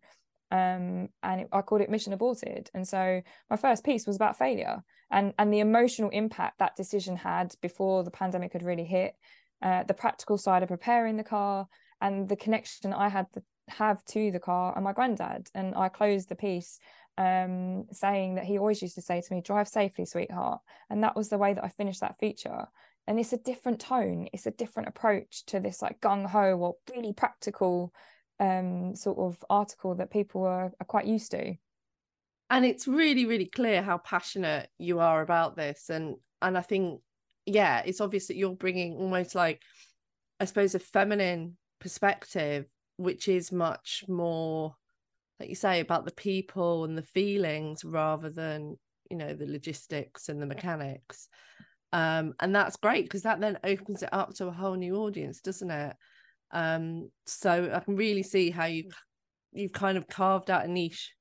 [0.50, 2.70] Um, and it, I called it mission aborted.
[2.74, 7.16] And so my first piece was about failure and and the emotional impact that decision
[7.16, 9.14] had before the pandemic had really hit,
[9.62, 11.66] uh, the practical side of preparing the car
[12.00, 15.48] and the connection I had to have to the car and my granddad.
[15.54, 16.78] And I closed the piece
[17.16, 20.60] um, saying that he always used to say to me, drive safely, sweetheart.
[20.90, 22.66] And that was the way that I finished that feature.
[23.06, 26.74] And it's a different tone, it's a different approach to this like gung ho or
[26.94, 27.92] really practical
[28.40, 31.54] um, sort of article that people are, are quite used to.
[32.50, 35.90] And it's really, really clear how passionate you are about this.
[35.90, 37.00] And and I think
[37.46, 39.60] yeah it's obvious that you're bringing almost like
[40.40, 44.74] i suppose a feminine perspective which is much more
[45.40, 48.76] like you say about the people and the feelings rather than
[49.10, 51.28] you know the logistics and the mechanics.
[51.92, 55.40] Um and that's great because that then opens it up to a whole new audience
[55.40, 55.96] doesn't it?
[56.52, 58.90] Um so i can really see how you
[59.52, 61.12] you've kind of carved out a niche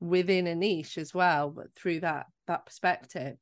[0.00, 3.36] within a niche as well but through that that perspective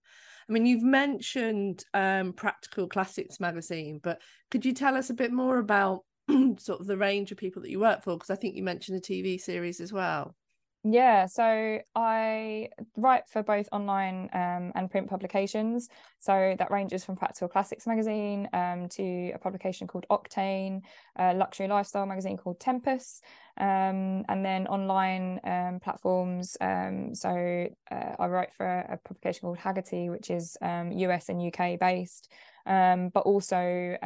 [0.50, 5.32] i mean you've mentioned um practical classics magazine but could you tell us a bit
[5.32, 6.00] more about
[6.58, 8.14] sort of the range of people that you work for?
[8.14, 10.34] Because i think you mentioned a tv series as well
[10.82, 15.88] yeah, so I write for both online um, and print publications.
[16.20, 20.80] So that ranges from Practical Classics magazine um, to a publication called Octane,
[21.16, 23.20] a luxury lifestyle magazine called Tempus,
[23.58, 26.56] um, and then online um, platforms.
[26.62, 31.36] Um, so uh, I write for a, a, publication called Hagerty, which is US um,
[31.36, 32.32] and UK based,
[32.66, 33.96] but also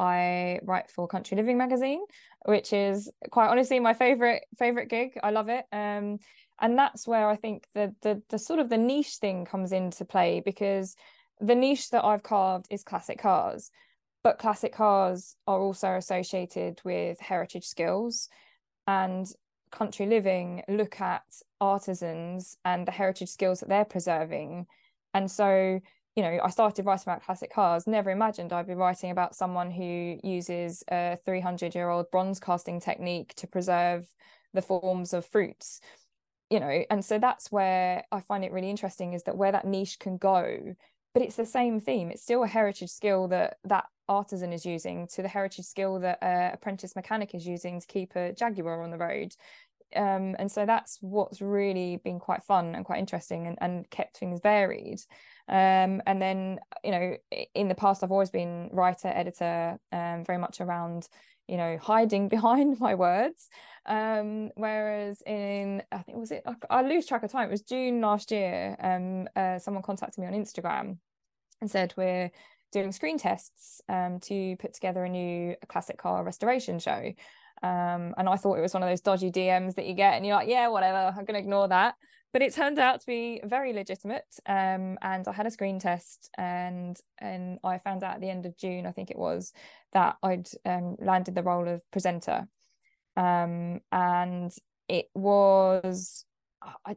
[0.00, 2.00] I write for Country Living magazine,
[2.46, 5.18] which is quite honestly my favorite favorite gig.
[5.22, 5.66] I love it.
[5.72, 6.18] Um,
[6.58, 10.06] and that's where I think the the the sort of the niche thing comes into
[10.06, 10.96] play because
[11.38, 13.70] the niche that I've carved is classic cars,
[14.24, 18.28] but classic cars are also associated with heritage skills
[18.86, 19.26] and
[19.70, 21.22] country living look at
[21.60, 24.66] artisans and the heritage skills that they're preserving
[25.14, 25.78] and so
[26.20, 29.70] you know, I started writing about classic cars, never imagined I'd be writing about someone
[29.70, 34.06] who uses a 300 year old bronze casting technique to preserve
[34.52, 35.80] the forms of fruits,
[36.50, 36.84] you know.
[36.90, 40.18] And so that's where I find it really interesting is that where that niche can
[40.18, 40.74] go,
[41.14, 42.10] but it's the same theme.
[42.10, 46.18] It's still a heritage skill that that artisan is using to the heritage skill that
[46.20, 49.32] a apprentice mechanic is using to keep a Jaguar on the road.
[49.94, 54.18] Um, and so that's what's really been quite fun and quite interesting and, and kept
[54.18, 55.00] things varied.
[55.48, 57.16] Um, and then, you know,
[57.54, 61.08] in the past, I've always been writer, editor, um, very much around,
[61.48, 63.48] you know, hiding behind my words.
[63.86, 67.62] Um, whereas in, I think, was it, I, I lose track of time, it was
[67.62, 70.98] June last year, um, uh, someone contacted me on Instagram
[71.60, 72.30] and said, We're
[72.72, 77.12] doing screen tests um, to put together a new classic car restoration show.
[77.62, 80.24] Um, and I thought it was one of those dodgy DMs that you get, and
[80.24, 81.94] you're like, yeah, whatever, I'm going to ignore that
[82.32, 86.30] but it turned out to be very legitimate um, and i had a screen test
[86.38, 89.52] and and i found out at the end of june i think it was
[89.92, 92.46] that i'd um, landed the role of presenter
[93.16, 94.52] um, and
[94.88, 96.24] it was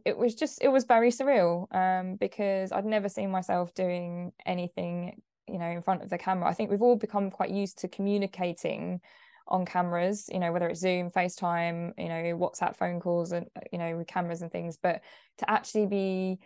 [0.06, 5.22] it was just it was very surreal um, because i'd never seen myself doing anything
[5.48, 6.48] you know in front of the camera.
[6.50, 9.02] I think we've all become quite used to communicating
[9.48, 13.60] on cameras you know whether it's zoom facetime you know whatsapp phone calls and uh,
[13.74, 14.78] you know with cameras and things.
[14.82, 15.02] But
[15.40, 16.40] to actually be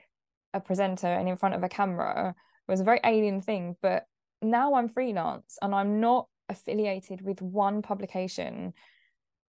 [0.54, 2.36] a presenter and in front of a camera
[2.68, 3.76] was a very alien thing.
[3.82, 4.06] But
[4.42, 8.74] now i'm freelance and i'm not affiliated with one publication.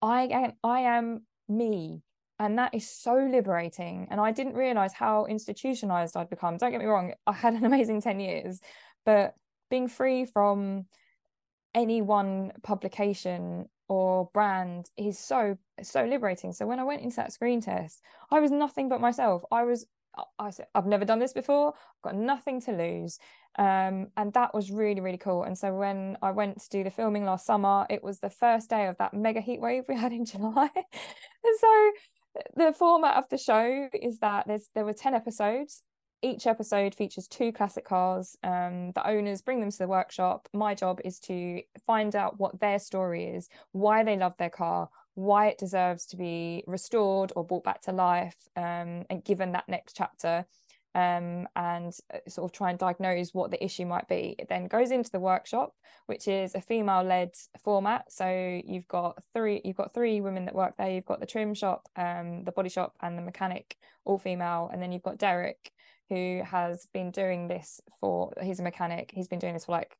[0.02, 2.02] I i am me
[2.38, 4.08] and that is so liberating.
[4.10, 6.56] And i didn't realize how institutionalized i'd become.
[6.58, 8.60] Don't get me wrong i had an amazing 10 years
[9.04, 9.34] but
[9.70, 10.86] being free from
[11.74, 16.52] any one publication or brand is so so liberating.
[16.52, 19.44] So when i went into that screen test i was nothing but myself.
[19.50, 19.86] I was
[20.38, 21.68] i said i've never done this before.
[21.68, 23.18] I've got nothing to lose.
[23.58, 25.42] Um, and that was really really cool.
[25.42, 28.70] And so when i went to do the filming last summer it was the first
[28.70, 30.70] day of that mega heat wave we had in july.
[30.74, 31.92] And so
[32.56, 35.82] the format of the show is that there's there were 10 episodes
[36.22, 38.36] each episode features two classic cars.
[38.42, 40.48] Um, the owners bring them to the workshop.
[40.52, 44.88] My job is to find out what their story is, why they love their car,
[45.14, 49.68] why it deserves to be restored or brought back to life, um, and given that
[49.68, 50.46] next chapter.
[50.94, 54.34] Um, and uh, sort of try and diagnose what the issue might be.
[54.36, 55.74] It then goes into the workshop,
[56.06, 58.10] which is a female-led format.
[58.10, 60.90] So you've got three, you've got three women that work there.
[60.90, 64.82] You've got the trim shop, um, the body shop, and the mechanic, all female, and
[64.82, 65.70] then you've got Derek,
[66.08, 69.96] who has been doing this for he's a mechanic he's been doing this for like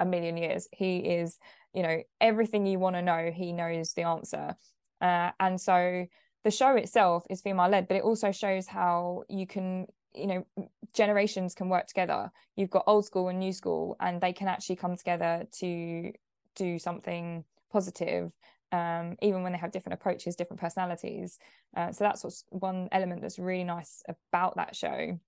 [0.00, 0.66] a million years.
[0.72, 1.38] He is
[1.72, 4.56] you know everything you want to know he knows the answer.
[5.00, 6.06] Uh, and so
[6.44, 10.46] the show itself is female led but it also shows how you can you know
[10.94, 12.32] generations can work together.
[12.56, 16.12] You've got old school and new school and they can actually come together to
[16.56, 18.32] do something positive
[18.72, 21.38] um, even when they have different approaches different personalities.
[21.76, 25.18] Uh, so that's what's one element that's really nice about that show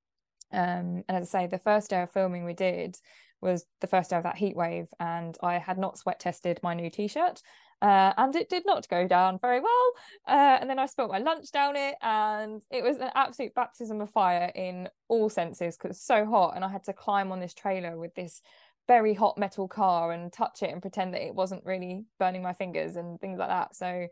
[0.53, 2.97] um, and as I say, the first day of filming we did
[3.41, 6.75] was the first day of that heat wave, and I had not sweat tested my
[6.75, 7.43] new t-shirt.
[7.83, 9.93] Uh, and it did not go down very well.
[10.29, 14.01] Uh, and then I spent my lunch down it, and it was an absolute baptism
[14.01, 16.53] of fire in all senses because it's so hot.
[16.55, 18.41] And I had to climb on this trailer with this
[18.87, 22.53] very hot metal car and touch it and pretend that it wasn't really burning my
[22.53, 23.75] fingers and things like that.
[23.75, 24.07] So,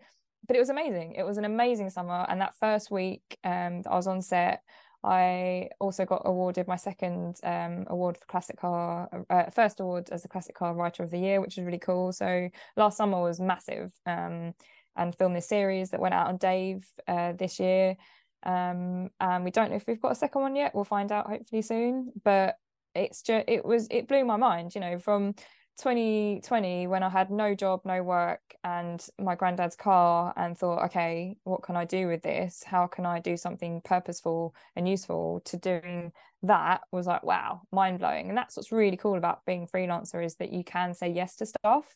[0.47, 1.15] but it was amazing.
[1.15, 2.27] It was an amazing summer.
[2.29, 4.63] And that first week um, I was on set,
[5.03, 10.23] I also got awarded my second um, award for classic car, uh, first award as
[10.23, 12.13] the classic car writer of the year, which is really cool.
[12.13, 14.53] So last summer was massive, um,
[14.97, 17.97] and filmed this series that went out on Dave uh, this year.
[18.43, 20.75] Um, and we don't know if we've got a second one yet.
[20.75, 22.13] We'll find out hopefully soon.
[22.23, 22.57] But
[22.95, 25.35] it's just it was it blew my mind, you know, from
[25.79, 31.37] 2020 when I had no job, no work, and my granddad's car, and thought, okay,
[31.45, 32.63] what can I do with this?
[32.65, 36.13] How can I do something purposeful and useful to doing
[36.43, 36.83] that?
[36.93, 38.29] Was like, wow, mind blowing.
[38.29, 41.47] And that's what's really cool about being freelancer is that you can say yes to
[41.47, 41.87] stuff.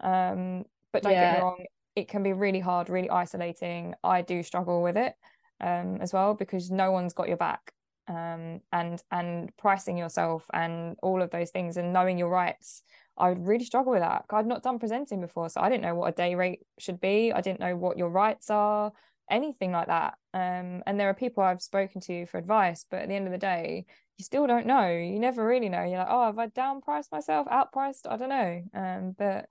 [0.00, 1.32] Um, but don't yeah.
[1.32, 1.64] get me wrong,
[1.96, 3.94] it can be really hard, really isolating.
[4.02, 5.14] I do struggle with it
[5.60, 7.72] um, as well because no one's got your back.
[8.06, 12.82] Um, and and pricing yourself and all of those things and knowing your rights
[13.18, 14.24] I would really struggle with that.
[14.30, 17.32] I'd not done presenting before, so I didn't know what a day rate should be.
[17.32, 18.92] I didn't know what your rights are,
[19.30, 20.14] anything like that.
[20.34, 23.32] Um, and there are people I've spoken to for advice, but at the end of
[23.32, 24.88] the day, you still don't know.
[24.88, 25.84] You never really know.
[25.84, 28.06] You're like, oh, have I downpriced myself, outpriced?
[28.08, 28.62] I don't know.
[28.74, 29.46] Um, but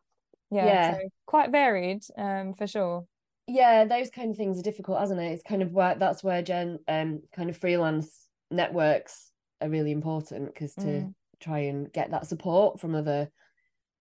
[0.51, 0.93] yeah, yeah.
[0.93, 3.05] So quite varied, um, for sure.
[3.47, 5.31] Yeah, those kind of things are difficult, isn't it?
[5.31, 10.53] It's kind of where that's where Jen, um, kind of freelance networks are really important
[10.53, 11.13] because to mm.
[11.39, 13.29] try and get that support from other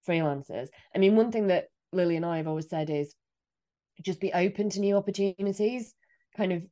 [0.07, 0.69] freelancers.
[0.95, 3.15] I mean, one thing that Lily and I have always said is
[4.03, 5.95] just be open to new opportunities.
[6.37, 6.63] Kind of,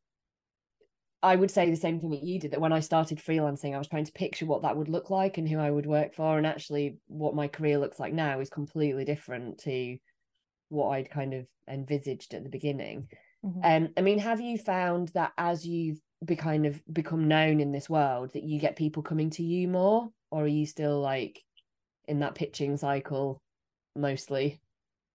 [1.23, 3.79] I would say the same thing that you did that when I started freelancing, I
[3.79, 6.37] was trying to picture what that would look like and who I would work for.
[6.37, 9.97] And actually, what my career looks like now is completely different to
[10.69, 13.09] what I'd kind of envisaged at the beginning.
[13.45, 13.61] Mm-hmm.
[13.65, 17.73] Um, I mean, have you found that as you've be kind of become known in
[17.73, 21.43] this world that you get people coming to you more, or are you still like
[22.09, 23.41] in that pitching cycle
[23.97, 24.61] mostly?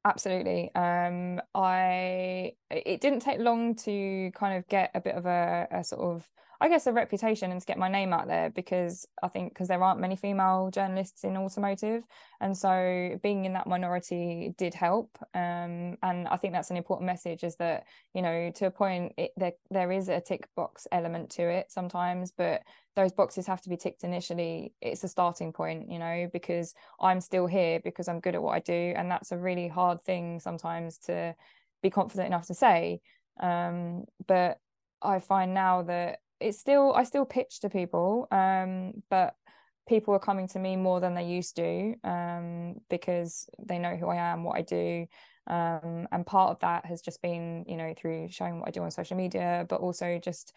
[0.05, 0.73] Absolutely.
[0.75, 5.83] Um i it didn't take long to kind of get a bit of a, a
[5.83, 6.25] sort of
[6.61, 9.69] I guess a reputation and to get my name out there because I think because
[9.69, 12.03] there aren't many female journalists in automotive,
[12.41, 15.17] and so being in that minority did help.
[15.33, 19.13] Um, and I think that's an important message is that you know to a point
[19.17, 22.63] it, there there is a tick box element to it sometimes, but
[22.97, 24.73] those boxes have to be ticked initially.
[24.81, 28.55] It's a starting point, you know, because I'm still here because I'm good at what
[28.55, 31.35] I do, and that's a really hard thing sometimes to
[31.81, 32.99] be confident enough to say.
[33.39, 34.57] Um, but
[35.01, 39.35] I find now that it's still I still pitch to people, um, but
[39.87, 44.07] people are coming to me more than they used to um, because they know who
[44.07, 45.07] I am, what I do.
[45.47, 48.83] Um, and part of that has just been, you know, through showing what I do
[48.83, 50.53] on social media, but also just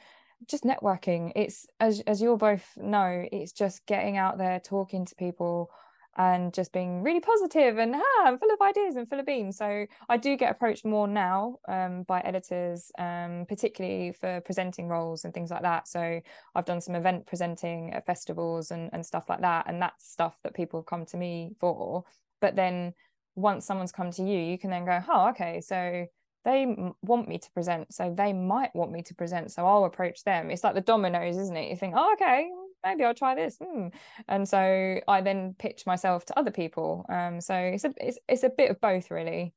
[0.49, 1.33] just networking.
[1.35, 5.71] It's as as you'll both know, it's just getting out there, talking to people,
[6.17, 9.57] and just being really positive and ah, I'm full of ideas and full of beans.
[9.57, 15.25] So I do get approached more now um, by editors, um, particularly for presenting roles
[15.25, 15.89] and things like that.
[15.89, 16.21] So
[16.55, 19.67] I've done some event presenting at festivals and, and stuff like that.
[19.69, 22.05] And that's stuff that people come to me for.
[22.41, 22.93] But then
[23.35, 26.07] once someone's come to you, you can then go, oh, okay, so
[26.45, 27.95] they want me to present.
[27.95, 29.53] So they might want me to present.
[29.53, 30.51] So I'll approach them.
[30.51, 31.71] It's like the dominoes, isn't it?
[31.71, 32.51] You think, oh, okay,
[32.85, 33.59] maybe I'll try this.
[33.63, 33.89] Hmm.
[34.29, 37.07] And so I then pitch myself to other people.
[37.09, 39.55] Um, so it's a it's it's a bit of both really.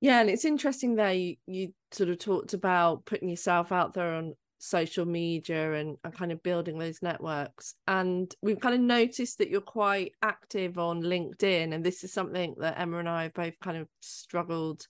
[0.00, 4.14] Yeah, and it's interesting there you, you sort of talked about putting yourself out there
[4.14, 7.74] on social media and, and kind of building those networks.
[7.86, 11.74] And we've kind of noticed that you're quite active on LinkedIn.
[11.74, 14.86] And this is something that Emma and I have both kind of struggled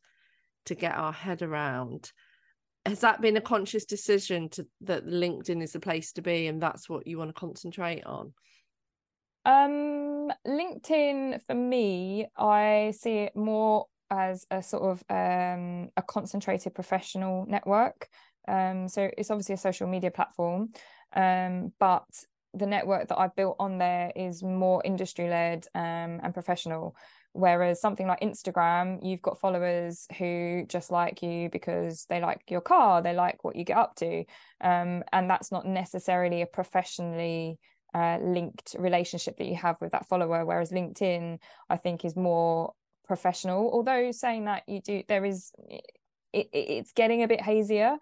[0.67, 2.11] to get our head around
[2.87, 6.63] has that been a conscious decision to that linkedin is the place to be and
[6.63, 8.33] that's what you want to concentrate on?
[9.47, 16.75] Um linkedin for me i see it more as a sort of um a concentrated
[16.75, 18.09] professional network.
[18.49, 20.69] Um so it's obviously a social media platform
[21.15, 22.05] um but
[22.55, 26.97] the network that I've built on there is more industry led um, and professional.
[27.33, 32.61] Whereas something like Instagram, you've got followers who just like you because they like your
[32.61, 34.25] car, they like what you get up to.
[34.61, 37.59] Um, and that's not necessarily a professionally
[37.93, 40.45] uh, linked relationship that you have with that follower.
[40.45, 41.39] Whereas LinkedIn,
[41.69, 42.73] I think, is more
[43.05, 43.69] professional.
[43.73, 45.51] Although saying that you do, there is,
[46.33, 47.97] it, it's getting a bit hazier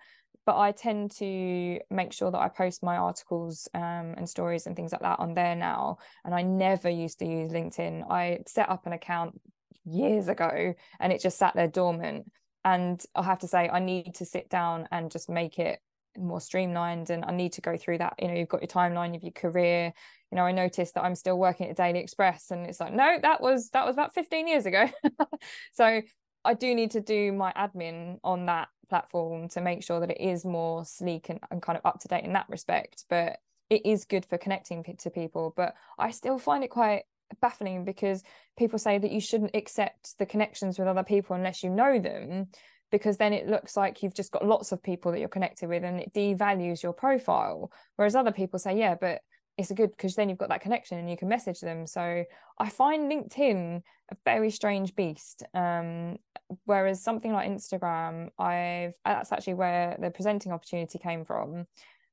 [0.44, 4.74] but I tend to make sure that I post my articles um, and stories and
[4.74, 5.98] things like that on there now.
[6.24, 8.10] And I never used to use LinkedIn.
[8.10, 9.40] I set up an account
[9.84, 12.30] years ago and it just sat there dormant.
[12.64, 15.80] And I have to say, I need to sit down and just make it
[16.18, 17.10] more streamlined.
[17.10, 18.14] And I need to go through that.
[18.18, 19.92] You know, you've got your timeline of your career.
[20.30, 23.18] You know, I noticed that I'm still working at Daily Express, and it's like, no,
[23.20, 24.88] that was that was about 15 years ago.
[25.72, 26.00] so
[26.44, 30.20] I do need to do my admin on that platform to make sure that it
[30.20, 33.04] is more sleek and, and kind of up to date in that respect.
[33.08, 33.38] But
[33.70, 35.54] it is good for connecting to people.
[35.56, 37.04] But I still find it quite
[37.40, 38.22] baffling because
[38.58, 42.48] people say that you shouldn't accept the connections with other people unless you know them
[42.90, 45.82] because then it looks like you've just got lots of people that you're connected with
[45.82, 49.22] and it devalues your profile whereas other people say yeah but
[49.58, 52.24] it's a good because then you've got that connection and you can message them so
[52.58, 53.82] i find linkedin
[54.12, 56.16] a very strange beast um,
[56.64, 61.66] whereas something like instagram i've that's actually where the presenting opportunity came from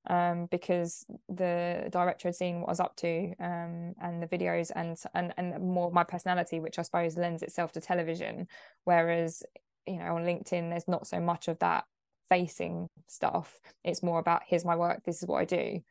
[0.08, 4.72] um, because the director had seen what I was up to um, and the videos
[4.76, 8.47] and, and and more my personality, which I suppose lends itself to television.
[8.86, 9.43] Whereas,
[9.86, 11.84] you know, on LinkedIn, there's not so much of that
[12.30, 13.60] facing stuff.
[13.84, 15.82] It's more about here's my work, this is what I do.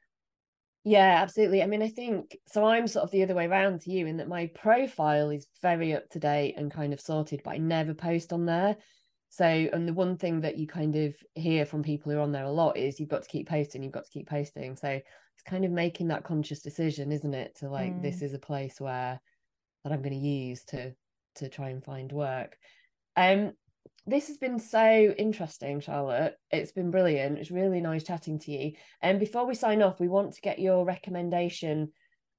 [0.84, 1.62] Yeah, absolutely.
[1.62, 2.64] I mean, I think so.
[2.64, 5.94] I'm sort of the other way around to you in that my profile is very
[5.94, 8.76] up to date and kind of sorted, but I never post on there.
[9.30, 12.32] So, and the one thing that you kind of hear from people who are on
[12.32, 14.76] there a lot is you've got to keep posting, you've got to keep posting.
[14.76, 17.56] So it's kind of making that conscious decision, isn't it?
[17.58, 18.02] To like, mm.
[18.02, 19.20] this is a place where
[19.84, 20.94] that I'm going to use to
[21.36, 22.56] to try and find work.
[23.16, 23.52] Um,
[24.08, 26.34] this has been so interesting, Charlotte.
[26.50, 27.38] It's been brilliant.
[27.38, 28.72] It's really nice chatting to you.
[29.02, 31.92] And before we sign off, we want to get your recommendation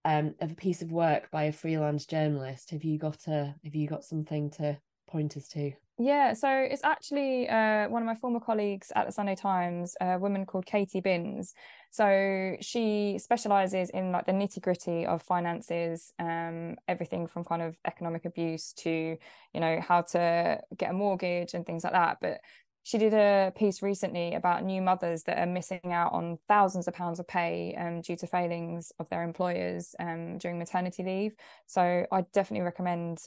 [0.04, 2.72] um, of a piece of work by a freelance journalist.
[2.72, 5.74] Have you got a Have you got something to point us to?
[6.02, 10.18] Yeah, so it's actually uh, one of my former colleagues at the Sunday Times, a
[10.18, 11.54] woman called Katie Binns.
[11.92, 17.76] So she specializes in like the nitty gritty of finances, um, everything from kind of
[17.86, 19.18] economic abuse to,
[19.54, 22.20] you know, how to get a mortgage and things like that.
[22.22, 22.40] But
[22.84, 26.94] she did a piece recently about new mothers that are missing out on thousands of
[26.94, 31.34] pounds of pay um, due to failings of their employers um, during maternity leave.
[31.68, 33.20] So I definitely recommend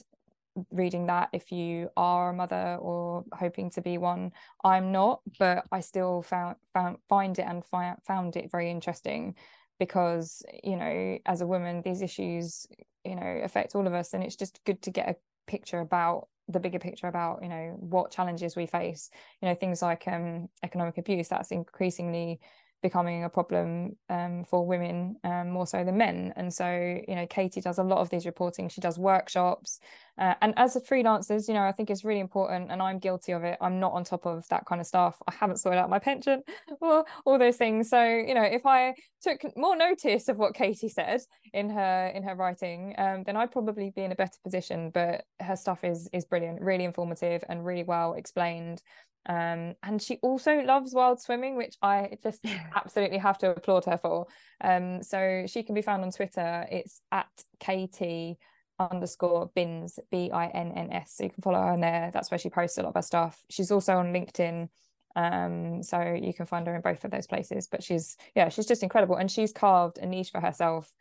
[0.71, 4.31] reading that if you are a mother or hoping to be one.
[4.63, 9.35] I'm not but i still found, found find it and fi- found it very interesting
[9.79, 12.67] because you know as a woman these issues
[13.03, 15.15] you know affect all of us and it's just good to get a
[15.47, 19.09] picture about the bigger picture about you know what challenges we face.
[19.41, 22.39] You know things like um economic abuse that's increasingly
[22.83, 26.33] becoming a problem um, for women um, more so than men.
[26.35, 26.69] And so,
[27.07, 28.69] you know, Katie does a lot of these reporting.
[28.69, 29.79] She does workshops.
[30.19, 33.31] Uh, and as a freelancers, you know, I think it's really important, and I'm guilty
[33.31, 33.57] of it.
[33.59, 35.17] I'm not on top of that kind of stuff.
[35.27, 36.43] I haven't sorted out my pension
[36.81, 37.89] or all those things.
[37.89, 41.21] So, you know, if I took more notice of what Katie said
[41.53, 44.91] in her in her writing, um, then I'd probably be in a better position.
[44.93, 48.83] But her stuff is is brilliant, really informative, and really well explained
[49.27, 52.45] um, and she also loves wild swimming which i just
[52.75, 54.27] absolutely have to applaud her for.
[54.61, 56.67] Um, so she can be found on twitter.
[56.71, 57.27] It's at
[57.59, 58.37] kt
[58.79, 62.11] underscore binns b-i-n-n-s so you can follow her on there.
[62.13, 63.39] That's where she posts a lot of her stuff.
[63.49, 64.69] She's also on linkedin.
[65.15, 67.67] Um, so you can find her in both of those places.
[67.67, 69.15] But she's yeah she's just incredible.
[69.15, 70.91] And she's carved a niche for herself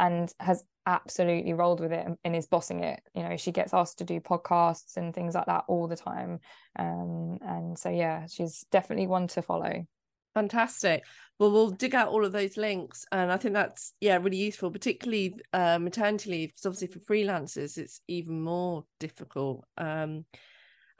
[0.00, 3.00] and has absolutely rolled with it and is bossing it.
[3.14, 6.40] You know she gets asked to do podcasts and things like that all the time.
[6.76, 9.86] Um, and so yeah she's definitely one to follow.
[10.34, 11.04] Fantastic.
[11.38, 14.70] Well we'll dig out all of those links and i think that's yeah really useful
[14.70, 19.64] particularly uh, maternity leave because obviously for freelancers it's even more difficult.
[19.76, 20.24] Um,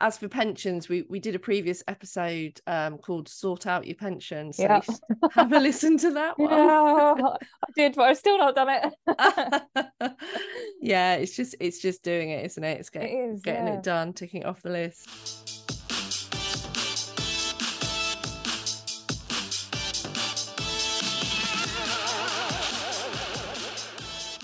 [0.01, 4.53] as for pensions, we we did a previous episode um, called "Sort Out Your Pension."
[4.53, 4.81] So yeah.
[5.33, 6.51] have a listen to that one.
[6.51, 10.13] Yeah, I did, but I've still not done it.
[10.81, 12.81] yeah, it's just it's just doing it, isn't it?
[12.81, 13.75] It's get, it is, getting yeah.
[13.75, 15.09] it done, ticking it off the list.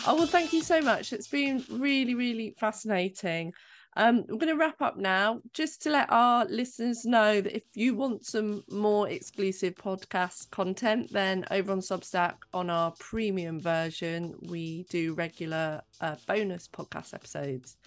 [0.08, 1.12] Oh well, thank you so much.
[1.12, 3.54] It's been really, really fascinating.
[3.98, 7.62] Um, we're going to wrap up now just to let our listeners know that if
[7.74, 14.34] you want some more exclusive podcast content, then over on Substack on our premium version,
[14.42, 17.78] we do regular uh, bonus podcast episodes.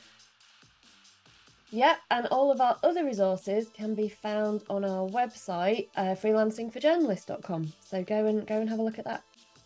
[1.71, 7.71] Yeah, and all of our other resources can be found on our website, uh, freelancingforjournalists.com.
[7.81, 9.21] So go and go and have a look at that.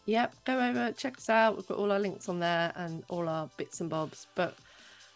[0.06, 1.56] Yep, go over, check us out.
[1.56, 4.28] We've got all our links on there and all our bits and bobs.
[4.36, 4.58] But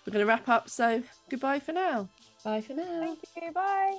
[0.07, 0.69] we're going to wrap up.
[0.69, 2.07] So goodbye for now.
[2.45, 3.01] Bye for now.
[3.01, 3.51] Thank you.
[3.51, 3.97] Bye.